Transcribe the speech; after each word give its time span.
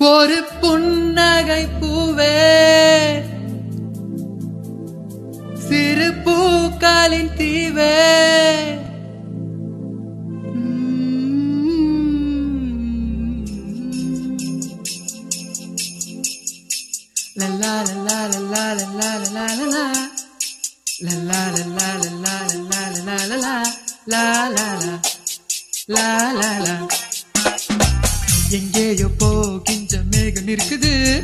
ஒரு 0.00 0.36
புன்னகை 0.60 1.62
பூவே 1.78 2.34
சிறு 5.66 6.08
பூக்களின் 6.24 7.32
தீவே 7.38 7.92
La 17.34 17.48
la 17.50 17.82
la 17.82 18.18
la 18.28 18.48
la 18.52 18.64
la 18.82 18.92
la 18.92 19.10
la 19.28 19.34
la 19.34 19.46
la 19.46 19.46
la 19.66 19.86
La 21.00 21.14
la 21.28 21.42
la 21.42 21.68
la 21.72 22.08
la 22.14 22.36
la 22.58 22.70
la 22.70 22.82
la 22.98 23.06
la 23.06 23.18
la 23.26 23.36
la 23.36 23.54
La 24.06 24.24
la 24.48 24.68
la 24.78 24.94
La 25.88 26.08
la 26.32 26.50
la 26.66 26.76
எங்கேயோ 28.56 29.06
போகின்ற 29.20 29.81
மேகம் 30.00 30.48
இருக்குது. 30.48 31.22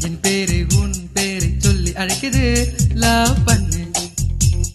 என் 0.00 0.20
பேரை 0.20 0.64
உன் 0.74 0.94
பேரை 1.12 1.50
சொல்லி 1.58 1.90
அழைக்குது. 1.90 2.72
லவ் 2.94 3.44
பண்ணு 3.44 3.90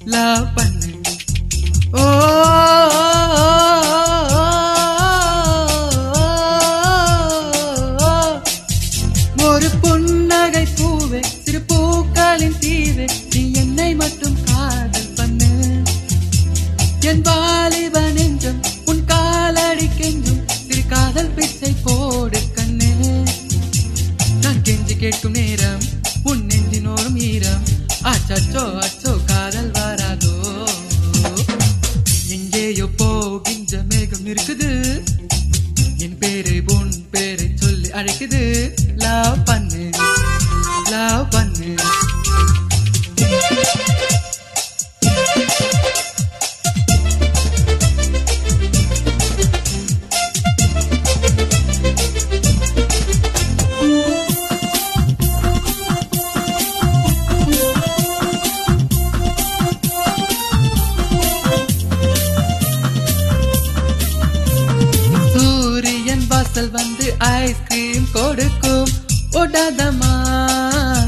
லவ் 0.05 0.55
பண்ணு. 0.55 1.01
ஓ 1.91 2.01
அச்சோ 28.29 28.63
அச்சோ 28.77 29.25
காதல் 29.25 29.71
வராதோ? 29.71 30.33
எங்கேயோ 32.29 32.85
போகின்ற 32.97 33.81
மேகம் 33.89 34.25
இருக்குது. 34.25 34.99
என் 35.97 36.17
பேரை 36.17 36.63
உன் 36.65 36.93
பேரை 37.11 37.51
சொல்லி 37.55 37.89
அழைக்குது. 37.89 38.71
லவ் 38.95 39.43
பண்ணு. 39.45 39.89
ஐஸ்கிரீம் 67.19 68.07
கொடுக்கும். 68.13 68.87
ஓடாதமா 69.31 70.11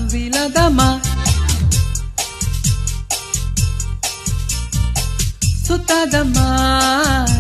விலதமா 0.08 1.00
சுத்தாதமா 5.68 6.48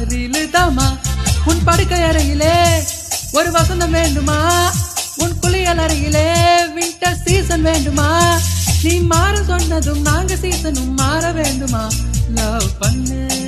ரிலுதமா 0.07 0.97
உன் 1.45 1.63
படுக்கை 1.63 2.01
அறையிலே 2.01 2.83
ஒரு 3.31 3.51
வசந்தம் 3.51 3.89
வேண்டுமா? 3.89 4.71
உன் 5.17 5.39
குளியல் 5.39 5.77
அறையிலே 5.77 6.27
வின்டர் 6.75 7.17
சீசன் 7.25 7.61
வேண்டுமா? 7.61 8.39
நீ 8.83 8.99
மாற 8.99 9.43
சொன்னதும் 9.43 10.01
நாங்க 10.01 10.35
சீசனும் 10.35 10.93
மாற 10.93 11.31
வேண்டுமா? 11.31 11.87
லவ் 12.35 12.69
பண்ணு. 12.79 13.38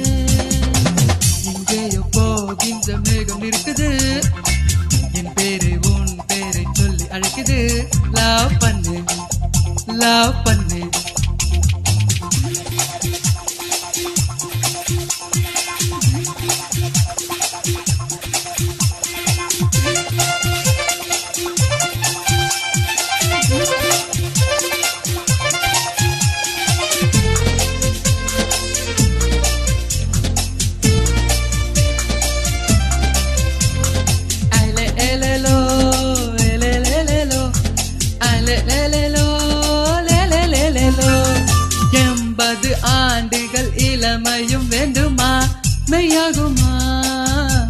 லவ் 8.12 8.58
பண்ணு 8.60 8.96
லவ் 10.04 10.36
பண்ணு. 10.44 10.80
ஆண்டுகள் 42.82 43.74
இளமையும் 43.76 44.68
வேண்டுமா? 44.68 45.48
மெய்யாகுமா? 45.86 46.72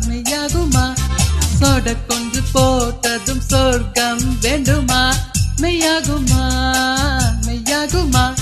மெய்யாகுமா? 0.08 0.98
சொட 1.60 1.96
கொன்று 2.08 2.42
போட்டதும் 2.54 3.40
சொர்க்கம் 3.40 4.40
வேண்டுமா? 4.40 5.16
மெய்யாகுமா? 5.58 6.44
மெய்யாகுமா? 7.42 8.34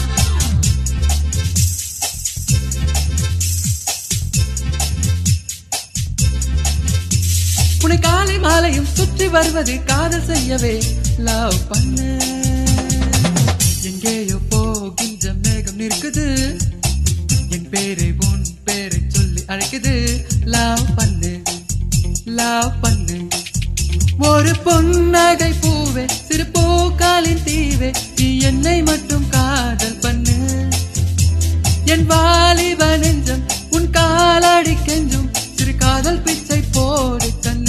உன்னை 7.82 8.00
காலை 8.00 8.40
மாலையும் 8.40 8.86
சுற்றி 8.86 9.28
வருவது 9.28 9.84
காதல் 9.84 10.26
செய்யவே 10.26 10.84
லவ் 11.18 11.68
பண்ணு. 11.68 12.18
எங்கேயோ 13.82 14.36
போ 14.50 14.69
நிற்குது. 15.80 16.26
என் 17.50 17.70
பேரை 17.70 18.14
உன் 18.20 18.46
பேரை 18.64 19.00
சொல்லி 19.08 19.42
அழைக்குது. 19.48 19.96
லவ் 20.46 20.96
பண்ணு 20.96 21.42
லவ் 22.26 22.74
பண்ணு. 22.82 23.28
ஒரு 24.20 24.52
பொன்னகை 24.66 25.54
பூவே 25.62 26.06
சிறு 26.28 26.44
பூக்காலின் 26.44 27.44
தீவே 27.46 27.94
நீ 28.18 28.40
என்னை 28.40 28.82
மட்டும் 28.82 29.30
காதல் 29.30 29.98
பண்ணு. 29.98 30.38
என் 31.86 32.06
வாலிப 32.06 32.98
நெஞ்சம் 32.98 33.44
உன் 33.70 33.90
காலடி 33.90 34.74
கெஞ்சும் 34.86 35.30
சிறு 35.56 35.76
காதல் 35.76 36.22
பிச்சை 36.22 36.62
போடு 36.72 37.30
தன்னு. 37.42 37.69